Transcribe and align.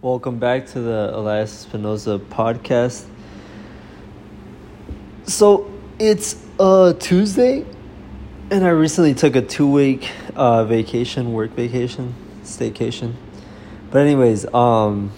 Welcome 0.00 0.38
back 0.38 0.68
to 0.68 0.80
the 0.80 1.10
Elias 1.12 1.50
Spinoza 1.50 2.20
podcast. 2.20 3.04
So 5.24 5.68
it's 5.98 6.40
uh 6.60 6.92
Tuesday, 6.92 7.66
and 8.48 8.64
I 8.64 8.68
recently 8.68 9.14
took 9.14 9.34
a 9.34 9.42
two 9.42 9.68
week 9.68 10.08
uh, 10.36 10.62
vacation, 10.66 11.32
work 11.32 11.50
vacation, 11.50 12.14
staycation. 12.44 13.14
But 13.90 14.02
anyways, 14.02 14.46
um, 14.54 15.10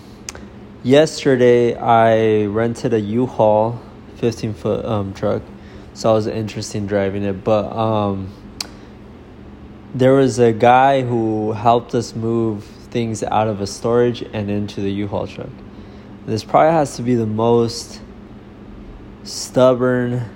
yesterday 0.82 1.76
I 1.76 2.46
rented 2.46 2.94
a 2.94 3.00
U-Haul, 3.00 3.78
fifteen 4.16 4.54
foot 4.54 4.82
um 4.86 5.12
truck, 5.12 5.42
so 5.92 6.10
I 6.10 6.14
was 6.14 6.26
interested 6.26 6.78
in 6.78 6.86
driving 6.86 7.22
it. 7.24 7.44
But 7.44 7.70
um, 7.70 8.32
there 9.94 10.14
was 10.14 10.38
a 10.38 10.54
guy 10.54 11.02
who 11.02 11.52
helped 11.52 11.94
us 11.94 12.14
move 12.14 12.66
things 12.90 13.22
out 13.22 13.48
of 13.48 13.60
a 13.60 13.66
storage 13.66 14.22
and 14.22 14.50
into 14.50 14.80
the 14.80 14.90
U-Haul 14.90 15.26
truck. 15.26 15.48
This 16.26 16.44
probably 16.44 16.72
has 16.72 16.96
to 16.96 17.02
be 17.02 17.14
the 17.14 17.26
most 17.26 18.00
stubborn 19.24 20.28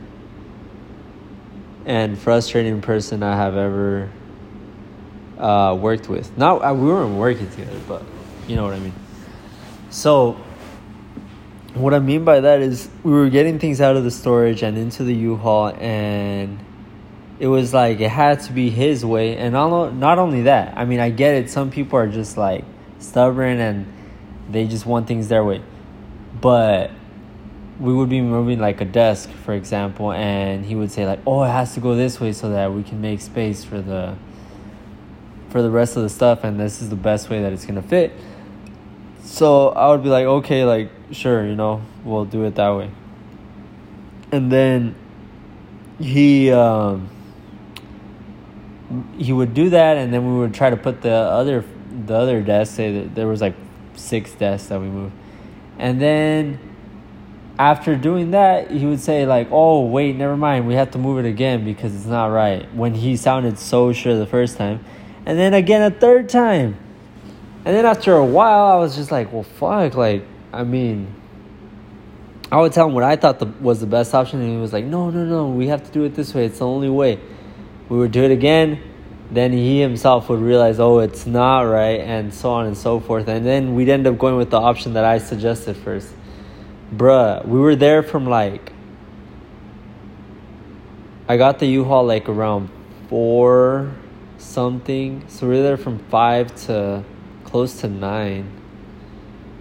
and 1.85 2.19
frustrating 2.19 2.81
person 2.81 3.23
I 3.23 3.37
have 3.37 3.57
ever 3.57 4.11
uh, 5.39 5.77
worked 5.79 6.09
with. 6.09 6.37
Not 6.39 6.65
uh, 6.65 6.75
we 6.75 6.87
weren't 6.87 7.17
working 7.17 7.49
together, 7.51 7.81
but 7.87 8.03
you 8.47 8.57
know 8.57 8.65
what 8.65 8.75
I 8.75 8.79
mean. 8.79 8.95
So, 9.91 10.33
what 11.75 11.93
I 11.93 11.99
mean 11.99 12.25
by 12.25 12.41
that 12.41 12.61
is 12.61 12.89
we 13.03 13.13
were 13.13 13.29
getting 13.29 13.59
things 13.59 13.81
out 13.81 13.97
of 13.97 14.05
the 14.05 14.11
storage 14.11 14.63
and 14.63 14.79
into 14.79 15.05
the 15.05 15.15
U-Haul, 15.15 15.69
and 15.79 16.59
it 17.39 17.49
was 17.49 17.75
like 17.75 18.01
it 18.01 18.11
had 18.11 18.41
to 18.41 18.53
be 18.53 18.71
his 18.71 19.05
way. 19.05 19.37
And 19.37 19.53
not 19.53 19.95
not 19.95 20.19
only 20.19 20.43
that, 20.43 20.77
I 20.77 20.85
mean, 20.85 21.01
I 21.01 21.11
get 21.11 21.35
it. 21.35 21.51
Some 21.51 21.71
people 21.71 21.99
are 21.99 22.09
just 22.09 22.37
like 22.37 22.65
stubborn 22.99 23.59
and 23.59 23.93
they 24.51 24.67
just 24.67 24.87
want 24.87 25.07
things 25.07 25.29
their 25.29 25.45
way, 25.45 25.63
but 26.41 26.91
we 27.81 27.93
would 27.93 28.09
be 28.09 28.21
moving 28.21 28.61
like 28.61 28.81
a 28.81 28.85
desk 28.85 29.29
for 29.45 29.53
example 29.53 30.13
and 30.13 30.65
he 30.65 30.77
would 30.77 30.93
say 30.93 31.07
like 31.07 31.19
oh 31.27 31.43
it 31.43 31.49
has 31.49 31.75
to 31.75 31.81
go 31.81 31.97
this 31.97 32.21
way 32.21 32.33
so 32.33 32.51
that 32.51 32.73
we 32.73 32.83
can 32.83 33.01
make 33.01 33.21
space 33.21 33.65
for 33.65 33.81
the 33.81 34.15
for 35.49 35.61
the 35.61 35.71
rest 35.71 35.97
of 35.97 36.03
the 36.03 36.09
stuff 36.09 36.45
and 36.45 36.59
this 36.59 36.81
is 36.81 36.89
the 36.89 36.97
best 36.97 37.29
way 37.29 37.43
that 37.43 37.53
it's 37.53 37.67
gonna 37.67 37.83
fit 37.83 38.13
so 39.25 39.71
i 39.71 39.91
would 39.91 40.03
be 40.03 40.09
like 40.09 40.25
okay 40.25 40.65
like 40.65 40.91
sure 41.11 41.45
you 41.47 41.57
know 41.57 41.83
we'll 42.05 42.25
do 42.25 42.45
it 42.45 42.55
that 42.55 42.71
way 42.71 42.91
and 44.31 44.53
then 44.53 44.95
he 45.99 46.53
um 46.53 47.09
he 49.17 49.33
would 49.33 49.55
do 49.55 49.71
that 49.71 49.97
and 49.97 50.13
then 50.13 50.33
we 50.33 50.39
would 50.39 50.55
try 50.55 50.71
to 50.71 50.77
put 50.77 51.03
the 51.03 51.11
other 51.11 51.65
the 52.07 52.15
other 52.15 52.43
desk 52.43 52.75
say 52.75 53.01
that 53.01 53.15
there 53.15 53.27
was 53.27 53.41
like 53.41 53.55
six 53.95 54.33
desks 54.33 54.69
that 54.69 54.81
we 54.81 54.87
moved 54.87 55.15
and 55.79 56.01
then 56.01 56.59
after 57.59 57.95
doing 57.95 58.33
that, 58.33 58.71
he 58.71 58.85
would 58.85 59.01
say 59.01 59.27
like, 59.27 59.49
"Oh, 59.51 59.87
wait, 59.87 60.17
never 60.17 60.37
mind. 60.37 60.67
We 60.67 60.75
have 60.75 60.91
to 60.93 60.99
move 60.99 61.25
it 61.25 61.29
again 61.29 61.65
because 61.65 61.95
it's 61.95 62.07
not 62.07 62.27
right." 62.27 62.73
When 62.75 62.95
he 62.95 63.17
sounded 63.17 63.59
so 63.59 63.93
sure 63.93 64.17
the 64.17 64.27
first 64.27 64.57
time, 64.57 64.85
and 65.25 65.39
then 65.39 65.55
again 65.55 65.83
a 65.83 65.91
third 65.91 66.29
time, 66.29 66.77
and 67.65 67.77
then 67.77 67.87
after 67.87 68.15
a 68.15 68.25
while, 68.25 68.65
I 68.67 68.77
was 68.77 68.97
just 68.97 69.13
like, 69.13 69.33
"Well, 69.33 69.45
fuck!" 69.45 69.95
Like, 69.95 70.25
I 70.53 70.65
mean, 70.65 71.07
I 72.51 72.61
would 72.61 72.73
tell 72.73 72.89
him 72.89 72.95
what 72.95 73.05
I 73.05 73.17
thought 73.17 73.39
the, 73.39 73.47
was 73.61 73.81
the 73.81 73.87
best 73.87 74.15
option, 74.15 74.41
and 74.41 74.51
he 74.51 74.57
was 74.57 74.73
like, 74.73 74.85
"No, 74.85 75.11
no, 75.11 75.25
no. 75.25 75.49
We 75.49 75.69
have 75.69 75.85
to 75.85 75.91
do 75.93 76.05
it 76.05 76.15
this 76.15 76.35
way. 76.35 76.47
It's 76.47 76.59
the 76.59 76.67
only 76.67 76.91
way." 76.91 77.21
We 77.89 77.99
would 77.99 78.13
do 78.13 78.25
it 78.25 78.31
again. 78.31 78.81
Then 79.31 79.53
he 79.53 79.81
himself 79.81 80.29
would 80.29 80.41
realize, 80.41 80.79
"Oh, 80.79 80.99
it's 80.99 81.27
not 81.27 81.63
right," 81.63 82.01
and 82.01 82.33
so 82.33 82.51
on 82.51 82.67
and 82.67 82.77
so 82.77 83.01
forth. 83.01 83.27
And 83.29 83.45
then 83.45 83.75
we'd 83.75 83.89
end 83.89 84.07
up 84.07 84.19
going 84.19 84.37
with 84.37 84.51
the 84.51 84.61
option 84.61 84.95
that 84.95 85.05
I 85.05 85.19
suggested 85.19 85.77
first 85.77 86.15
bruh, 86.97 87.47
we 87.47 87.59
were 87.59 87.77
there 87.77 88.03
from 88.03 88.27
like. 88.27 88.73
I 91.29 91.37
got 91.37 91.59
the 91.59 91.67
U-Haul 91.67 92.05
like 92.05 92.29
around 92.29 92.69
four 93.09 93.93
something. 94.39 95.25
So 95.29 95.49
we 95.49 95.57
were 95.57 95.63
there 95.63 95.77
from 95.77 95.99
five 95.99 96.55
to 96.67 97.03
close 97.45 97.81
to 97.81 97.89
nine. 97.89 98.51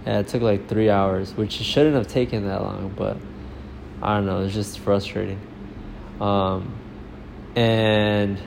Yeah, 0.06 0.20
it 0.20 0.28
took 0.28 0.42
like 0.42 0.68
three 0.68 0.90
hours, 0.90 1.34
which 1.34 1.52
shouldn't 1.52 1.94
have 1.94 2.08
taken 2.08 2.46
that 2.46 2.60
long, 2.60 2.92
but 2.94 3.16
I 4.02 4.16
don't 4.16 4.26
know, 4.26 4.44
it's 4.44 4.52
just 4.52 4.78
frustrating. 4.80 5.40
Um, 6.20 6.74
and 7.56 8.40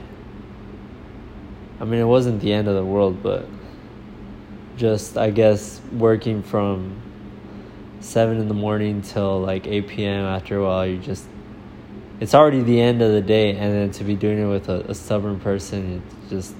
I 1.80 1.84
mean, 1.84 2.00
it 2.00 2.04
wasn't 2.04 2.40
the 2.40 2.52
end 2.52 2.68
of 2.68 2.74
the 2.74 2.84
world, 2.84 3.22
but 3.22 3.46
just 4.76 5.16
I 5.16 5.30
guess 5.30 5.80
working 5.92 6.42
from 6.42 7.02
seven 8.00 8.38
in 8.38 8.48
the 8.48 8.54
morning 8.54 9.02
till 9.02 9.40
like 9.40 9.66
eight 9.66 9.88
p.m. 9.88 10.24
After 10.24 10.58
a 10.58 10.64
while, 10.64 10.86
you 10.86 10.98
just 10.98 11.26
it's 12.20 12.34
already 12.34 12.62
the 12.62 12.80
end 12.80 13.00
of 13.00 13.12
the 13.12 13.20
day, 13.20 13.50
and 13.50 13.72
then 13.72 13.90
to 13.92 14.04
be 14.04 14.14
doing 14.16 14.38
it 14.38 14.46
with 14.46 14.68
a, 14.68 14.90
a 14.90 14.94
stubborn 14.94 15.38
person, 15.38 16.02
it 16.02 16.30
just 16.30 16.54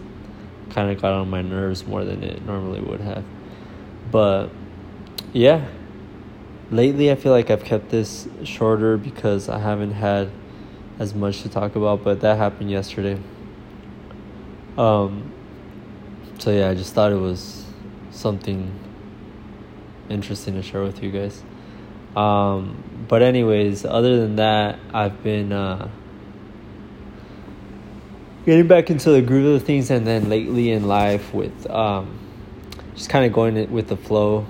kind 0.71 0.91
of 0.91 1.01
got 1.01 1.13
on 1.13 1.29
my 1.29 1.43
nerves 1.43 1.87
more 1.87 2.05
than 2.05 2.23
it 2.23 2.45
normally 2.45 2.81
would 2.81 3.01
have. 3.01 3.25
But 4.11 4.51
yeah, 5.33 5.67
lately 6.71 7.11
I 7.11 7.17
feel 7.17 7.33
like 7.33 7.51
I've 7.51 7.65
kept 7.65 7.91
this 7.91 8.29
shorter 8.45 8.97
because 8.97 9.49
I 9.49 9.59
haven't 9.59 9.93
had 9.93 10.31
as 10.99 11.15
much 11.15 11.43
to 11.43 11.49
talk 11.49 11.77
about, 11.77 12.03
but 12.03 12.21
that 12.21 12.39
happened 12.39 12.71
yesterday. 12.71 13.21
Um, 14.77 15.33
so 16.39 16.51
yeah, 16.51 16.69
I 16.69 16.75
just 16.75 16.95
thought 16.95 17.13
it 17.13 17.17
was 17.17 17.65
something 18.11 18.73
interesting 20.09 20.55
to 20.55 20.63
share 20.63 20.83
with 20.83 21.03
you 21.03 21.11
guys. 21.11 21.43
Um, 22.17 22.83
but 23.09 23.23
anyways, 23.23 23.85
other 23.85 24.21
than 24.21 24.37
that, 24.37 24.79
I've 24.93 25.23
been 25.23 25.53
uh, 25.53 25.89
getting 28.45 28.67
back 28.67 28.91
into 28.91 29.11
the 29.11 29.23
groove 29.23 29.61
of 29.61 29.67
things, 29.67 29.91
and 29.91 30.07
then 30.07 30.29
lately 30.29 30.71
in 30.71 30.89
life 30.89 31.33
with 31.33 31.69
um, 31.71 32.19
just 32.95 33.11
kind 33.11 33.25
of 33.25 33.33
going 33.33 33.71
with 33.71 33.89
the 33.89 33.97
flow, 33.97 34.47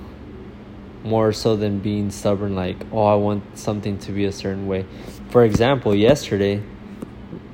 more 1.05 1.33
so 1.33 1.57
than 1.57 1.79
being 1.79 2.11
stubborn. 2.11 2.55
Like, 2.55 2.77
oh, 2.93 3.05
I 3.05 3.15
want 3.15 3.59
something 3.59 3.99
to 4.01 4.13
be 4.13 4.25
a 4.25 4.33
certain 4.33 4.67
way. 4.67 4.87
For 5.31 5.45
example, 5.45 5.95
yesterday, 5.95 6.63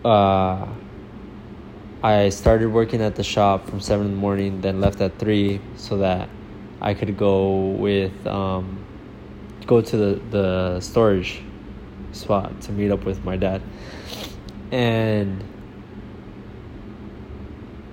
uh, 0.05 0.67
I 2.03 2.29
started 2.29 2.69
working 2.69 3.01
at 3.01 3.17
the 3.17 3.25
shop 3.25 3.69
from 3.69 3.81
seven 3.81 4.07
in 4.07 4.13
the 4.13 4.19
morning, 4.19 4.61
then 4.61 4.81
left 4.81 5.01
at 5.01 5.19
three, 5.19 5.61
so 5.77 5.99
that 5.99 6.29
I 6.81 6.95
could 6.95 7.17
go 7.17 7.69
with 7.71 8.27
um, 8.27 8.85
go 9.67 9.81
to 9.81 9.97
the 9.97 10.21
the 10.31 10.81
storage 10.81 11.41
spot 12.13 12.61
to 12.63 12.73
meet 12.73 12.91
up 12.91 13.05
with 13.05 13.25
my 13.25 13.37
dad. 13.37 13.63
And 14.71 15.43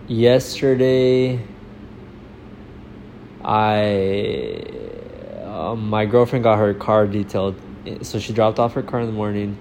yesterday, 0.07 1.39
I 3.43 4.70
um, 5.71 5.89
my 5.89 6.05
girlfriend 6.05 6.43
got 6.43 6.57
her 6.57 6.73
car 6.73 7.07
detailed, 7.07 7.55
so 8.01 8.19
she 8.19 8.33
dropped 8.33 8.59
off 8.59 8.73
her 8.73 8.83
car 8.83 8.99
in 8.99 9.07
the 9.07 9.13
morning, 9.13 9.57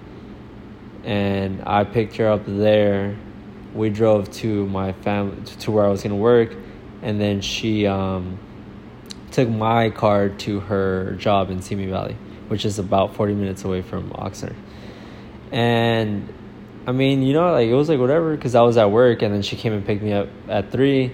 and 1.03 1.63
I 1.65 1.83
picked 1.83 2.17
her 2.17 2.27
up 2.27 2.43
there. 2.45 3.17
We 3.73 3.89
drove 3.89 4.29
to 4.31 4.67
my 4.67 4.91
family 4.91 5.43
to 5.45 5.71
where 5.71 5.85
I 5.85 5.89
was 5.89 6.03
gonna 6.03 6.15
work, 6.15 6.53
and 7.01 7.19
then 7.19 7.41
she 7.41 7.87
um, 7.87 8.39
took 9.31 9.49
my 9.49 9.89
car 9.89 10.29
to 10.29 10.59
her 10.61 11.15
job 11.15 11.49
in 11.49 11.61
Simi 11.61 11.87
Valley, 11.87 12.17
which 12.49 12.65
is 12.65 12.79
about 12.79 13.15
40 13.15 13.33
minutes 13.33 13.63
away 13.63 13.81
from 13.81 14.09
Oxnard. 14.11 14.55
And 15.51 16.33
I 16.85 16.91
mean, 16.91 17.21
you 17.21 17.33
know, 17.33 17.51
like 17.51 17.67
it 17.67 17.73
was 17.73 17.89
like 17.89 17.99
whatever 17.99 18.35
because 18.35 18.55
I 18.55 18.61
was 18.61 18.77
at 18.77 18.91
work 18.91 19.21
and 19.21 19.33
then 19.33 19.41
she 19.41 19.55
came 19.55 19.73
and 19.73 19.85
picked 19.85 20.01
me 20.01 20.13
up 20.13 20.27
at 20.49 20.71
3. 20.71 21.13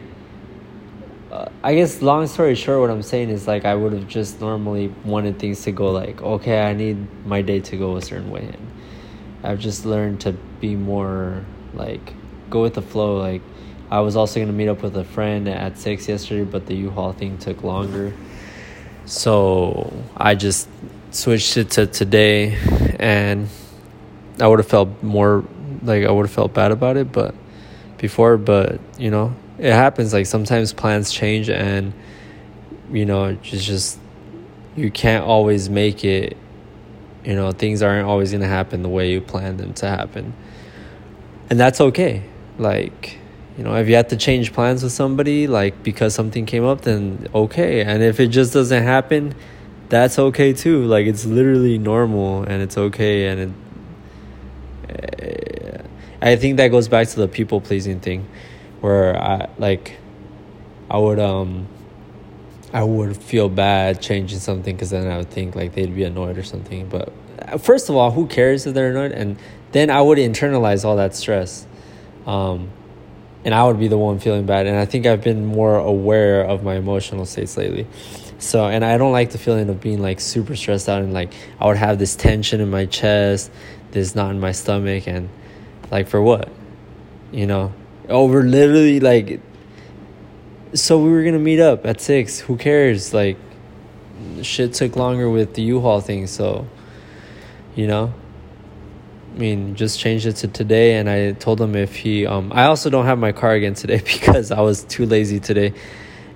I 1.68 1.76
guess 1.76 2.02
long 2.02 2.28
story 2.28 2.56
short 2.56 2.80
what 2.80 2.90
I'm 2.90 3.04
saying 3.04 3.30
is 3.30 3.46
like 3.46 3.66
I 3.66 3.76
would 3.76 3.92
have 3.92 4.08
just 4.08 4.40
normally 4.40 4.88
wanted 5.04 5.38
things 5.38 5.64
to 5.64 5.74
go 5.74 5.92
like 5.92 6.22
okay, 6.22 6.62
I 6.62 6.72
need 6.72 6.98
my 7.26 7.42
day 7.42 7.60
to 7.60 7.76
go 7.76 7.98
a 7.98 8.02
certain 8.02 8.32
way 8.32 8.44
and 8.44 8.72
I've 9.44 9.60
just 9.60 9.86
learned 9.86 10.22
to 10.22 10.32
be 10.62 10.78
more 10.78 11.44
like 11.74 12.14
go 12.50 12.62
with 12.62 12.76
the 12.76 12.82
flow 12.82 13.18
like 13.18 13.42
I 13.92 14.00
was 14.00 14.16
also 14.16 14.40
to 14.40 14.50
meet 14.54 14.70
up 14.70 14.82
with 14.82 14.96
a 14.96 15.04
friend 15.04 15.50
at 15.50 15.78
6 15.78 16.08
yesterday, 16.08 16.46
but 16.46 16.68
the 16.68 16.76
U 16.76 16.90
Haul 16.90 17.12
thing 17.12 17.38
took 17.38 17.62
longer. 17.64 18.14
So 19.04 19.92
I 20.16 20.36
just 20.36 20.70
switched 21.12 21.58
it 21.58 21.72
to 21.72 21.86
today, 21.86 22.58
and 22.98 23.50
I 24.40 24.48
would 24.48 24.60
have 24.60 24.70
felt 24.70 25.04
more 25.04 25.44
like 25.84 26.06
I 26.06 26.12
would 26.12 26.28
have 26.28 26.34
felt 26.34 26.54
bad 26.54 26.72
about 26.72 26.96
it, 26.96 27.12
but 27.12 27.36
before, 27.98 28.38
but 28.38 28.80
you 28.98 29.12
know, 29.12 29.34
it 29.58 29.74
happens. 29.74 30.14
Like 30.14 30.26
sometimes 30.26 30.74
plans 30.74 31.12
change, 31.12 31.50
and 31.50 31.94
you 32.92 33.06
know, 33.06 33.38
it's 33.44 33.66
just 33.66 34.00
you 34.76 34.92
can't 34.92 35.24
always 35.26 35.70
make 35.70 36.04
it. 36.04 36.38
You 37.24 37.36
know, 37.36 37.52
things 37.52 37.82
aren't 37.82 38.08
always 38.08 38.32
going 38.32 38.42
to 38.42 38.48
happen 38.48 38.84
the 38.84 38.90
way 38.90 39.12
you 39.12 39.20
planned 39.20 39.60
them 39.60 39.74
to 39.76 39.90
happen. 39.90 40.34
And 41.50 41.60
that's 41.60 41.82
okay. 41.82 42.24
Like, 42.58 43.20
you 43.58 43.64
know 43.64 43.76
if 43.76 43.90
you 43.90 43.96
have 43.96 44.08
to 44.10 44.18
change 44.18 44.54
plans 44.54 44.84
with 44.84 44.92
somebody 44.92 45.48
like 45.48 45.82
because 45.84 46.14
something 46.14 46.46
came 46.46 46.64
up 46.64 46.82
then 46.82 47.28
okay 47.34 47.82
and 47.82 48.04
if 48.04 48.20
it 48.20 48.28
just 48.28 48.54
doesn't 48.54 48.84
happen 48.84 49.34
that's 49.90 50.20
okay 50.20 50.54
too 50.54 50.86
like 50.86 51.08
it's 51.08 51.26
literally 51.26 51.78
normal 51.78 52.44
and 52.44 52.62
it's 52.62 52.78
okay 52.78 53.28
and 53.28 53.56
it, 54.90 55.86
i 56.22 56.36
think 56.36 56.58
that 56.58 56.68
goes 56.68 56.88
back 56.88 57.08
to 57.08 57.16
the 57.16 57.28
people 57.28 57.60
pleasing 57.60 58.00
thing 58.00 58.28
where 58.88 59.22
i 59.22 59.50
like 59.58 59.98
i 60.90 60.98
would 60.98 61.20
um 61.20 61.68
i 62.74 62.84
would 62.84 63.16
feel 63.16 63.50
bad 63.50 64.02
changing 64.02 64.40
something 64.40 64.76
because 64.76 64.90
then 64.90 65.08
i 65.12 65.18
would 65.18 65.30
think 65.30 65.56
like 65.56 65.74
they'd 65.74 65.94
be 65.96 66.04
annoyed 66.04 66.38
or 66.38 66.44
something 66.44 66.88
but 66.88 67.12
uh, 67.42 67.58
first 67.58 67.90
of 67.90 67.96
all 67.96 68.12
who 68.12 68.26
cares 68.28 68.66
if 68.66 68.74
they're 68.74 68.92
annoyed 68.92 69.12
and 69.12 69.38
then 69.72 69.90
i 69.90 70.02
would 70.02 70.18
internalize 70.18 70.86
all 70.86 70.96
that 70.96 71.16
stress 71.16 71.68
um 72.26 72.70
and 73.48 73.56
I 73.56 73.64
would 73.64 73.80
be 73.80 73.88
the 73.88 73.98
one 73.98 74.20
feeling 74.20 74.46
bad. 74.46 74.68
And 74.68 74.78
I 74.78 74.84
think 74.84 75.06
I've 75.06 75.24
been 75.24 75.46
more 75.46 75.78
aware 75.78 76.44
of 76.44 76.64
my 76.64 76.76
emotional 76.76 77.26
states 77.26 77.56
lately. 77.56 77.88
So, 78.40 78.66
and 78.66 78.84
I 78.84 78.98
don't 78.98 79.14
like 79.14 79.32
the 79.32 79.38
feeling 79.38 79.70
of 79.70 79.80
being 79.80 80.02
like 80.02 80.20
super 80.20 80.54
stressed 80.54 80.90
out 80.90 81.02
and 81.02 81.14
like 81.14 81.34
I 81.58 81.68
would 81.68 81.78
have 81.78 81.98
this 81.98 82.18
tension 82.18 82.60
in 82.60 82.70
my 82.70 82.88
chest, 82.88 83.50
this 83.92 84.16
knot 84.16 84.32
in 84.32 84.42
my 84.42 84.52
stomach, 84.52 85.08
and 85.08 85.30
like 85.90 86.10
for 86.10 86.22
what? 86.22 86.50
You 87.32 87.48
know, 87.48 87.74
over 88.10 88.44
literally 88.44 89.00
like. 89.00 89.42
So 90.74 91.00
we 91.00 91.10
were 91.10 91.24
gonna 91.24 91.40
meet 91.40 91.60
up 91.60 91.86
at 91.86 92.02
six. 92.02 92.40
Who 92.40 92.58
cares? 92.58 93.14
Like, 93.14 93.38
shit 94.42 94.74
took 94.74 94.96
longer 94.96 95.30
with 95.30 95.54
the 95.54 95.62
U-Haul 95.62 96.02
thing. 96.02 96.28
So, 96.28 96.68
you 97.76 97.88
know, 97.88 98.14
I 99.38 99.40
mean, 99.40 99.76
just 99.76 100.00
changed 100.00 100.26
it 100.26 100.38
to 100.38 100.48
today, 100.48 100.96
and 100.96 101.10
I 101.10 101.34
told 101.34 101.62
him 101.62 101.76
if 101.76 101.96
he. 101.96 102.26
Um, 102.26 102.52
I 102.54 102.66
also 102.66 102.90
don't 102.90 103.06
have 103.06 103.20
my 103.20 103.32
car 103.32 103.54
again 103.54 103.76
today 103.76 103.98
because 104.04 104.52
I 104.52 104.62
was 104.62 104.84
too 104.84 105.06
lazy 105.06 105.40
today, 105.40 105.74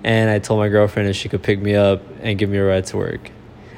and 0.04 0.30
I 0.30 0.38
told 0.38 0.60
my 0.60 0.68
girlfriend 0.68 1.08
if 1.08 1.16
she 1.16 1.28
could 1.28 1.42
pick 1.42 1.60
me 1.60 1.74
up 1.74 2.02
and 2.20 2.38
give 2.38 2.48
me 2.48 2.58
a 2.58 2.64
ride 2.64 2.86
to 2.86 2.96
work. 2.96 3.30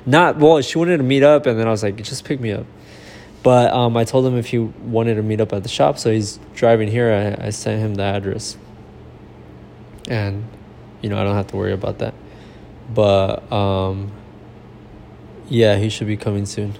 Not 0.06 0.38
well, 0.38 0.60
she 0.60 0.76
wanted 0.76 0.98
to 0.98 1.02
meet 1.02 1.22
up, 1.22 1.46
and 1.46 1.58
then 1.58 1.66
I 1.66 1.70
was 1.70 1.82
like, 1.82 1.96
just 1.96 2.24
pick 2.24 2.38
me 2.38 2.52
up. 2.52 2.66
But 3.44 3.74
um, 3.74 3.94
I 3.94 4.04
told 4.04 4.24
him 4.24 4.38
if 4.38 4.46
he 4.46 4.58
wanted 4.58 5.16
to 5.16 5.22
meet 5.22 5.38
up 5.38 5.52
at 5.52 5.62
the 5.62 5.68
shop, 5.68 5.98
so 5.98 6.10
he's 6.10 6.40
driving 6.54 6.88
here. 6.88 7.12
I, 7.12 7.48
I 7.48 7.50
sent 7.50 7.78
him 7.78 7.94
the 7.94 8.02
address, 8.02 8.56
and 10.08 10.48
you 11.02 11.10
know 11.10 11.20
I 11.20 11.24
don't 11.24 11.34
have 11.34 11.48
to 11.48 11.56
worry 11.56 11.74
about 11.74 11.98
that. 11.98 12.14
But 12.92 13.52
um, 13.52 14.12
yeah, 15.50 15.76
he 15.76 15.90
should 15.90 16.06
be 16.06 16.16
coming 16.16 16.46
soon. 16.46 16.74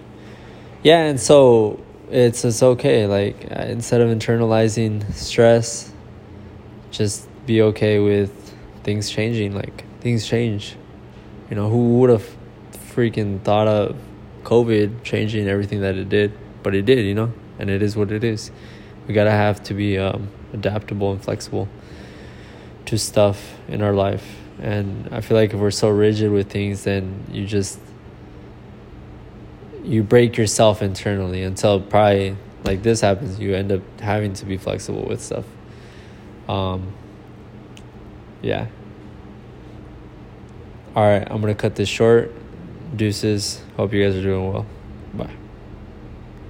Yeah, 0.82 1.00
and 1.00 1.20
so 1.20 1.84
it's 2.10 2.46
it's 2.46 2.62
okay. 2.62 3.06
Like 3.06 3.46
uh, 3.50 3.64
instead 3.64 4.00
of 4.00 4.08
internalizing 4.08 5.12
stress, 5.12 5.92
just 6.90 7.28
be 7.44 7.60
okay 7.60 7.98
with 7.98 8.54
things 8.84 9.10
changing. 9.10 9.54
Like 9.54 9.84
things 10.00 10.26
change. 10.26 10.76
You 11.50 11.56
know, 11.56 11.68
who 11.68 11.98
would 11.98 12.08
have 12.08 12.26
freaking 12.94 13.42
thought 13.42 13.68
of 13.68 13.98
COVID 14.44 15.02
changing 15.02 15.46
everything 15.46 15.82
that 15.82 15.96
it 15.96 16.08
did? 16.08 16.32
But 16.64 16.74
it 16.74 16.86
did, 16.86 17.06
you 17.06 17.14
know, 17.14 17.32
and 17.60 17.70
it 17.70 17.82
is 17.82 17.94
what 17.94 18.10
it 18.10 18.24
is. 18.24 18.50
We 19.06 19.14
gotta 19.14 19.30
have 19.30 19.62
to 19.64 19.74
be 19.74 19.98
um, 19.98 20.28
adaptable 20.52 21.12
and 21.12 21.22
flexible 21.22 21.68
to 22.86 22.98
stuff 22.98 23.54
in 23.68 23.82
our 23.82 23.92
life. 23.92 24.26
And 24.60 25.08
I 25.12 25.20
feel 25.20 25.36
like 25.36 25.52
if 25.52 25.60
we're 25.60 25.70
so 25.70 25.90
rigid 25.90 26.32
with 26.32 26.50
things, 26.50 26.84
then 26.84 27.24
you 27.30 27.46
just 27.46 27.78
you 29.82 30.02
break 30.02 30.38
yourself 30.38 30.80
internally 30.80 31.42
until 31.42 31.78
probably 31.78 32.36
like 32.64 32.82
this 32.82 33.02
happens 33.02 33.38
you 33.38 33.54
end 33.54 33.70
up 33.70 33.82
having 34.00 34.32
to 34.32 34.46
be 34.46 34.56
flexible 34.56 35.04
with 35.04 35.22
stuff. 35.22 35.44
Um 36.48 36.92
yeah. 38.40 38.66
All 40.96 41.02
right 41.02 41.26
i'm 41.30 41.40
gonna 41.40 41.54
cut 41.54 41.74
this 41.74 41.88
short. 41.88 42.32
Deuces. 42.96 43.60
Hope 43.76 43.92
you 43.92 44.02
guys 44.02 44.16
are 44.16 44.22
doing 44.22 44.52
well. 44.52 44.66
Bye 45.12 45.43